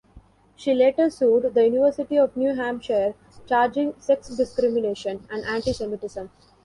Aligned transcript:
She 0.55 0.73
later 0.73 1.11
sued 1.11 1.53
the 1.53 1.63
University 1.67 2.17
of 2.17 2.35
New 2.35 2.55
Hampshire 2.55 3.13
charging 3.45 3.93
sex 3.99 4.29
discrimination 4.35 5.27
and 5.29 5.45
anti-Semitism. 5.45 6.31